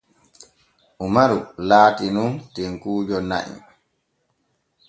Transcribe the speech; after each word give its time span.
Umaru 1.05 1.37
laati 1.69 2.05
nun 2.15 2.31
tenkuujo 2.55 3.17
na'i. 3.29 3.55